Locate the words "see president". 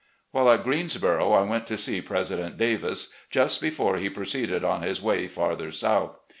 1.77-2.57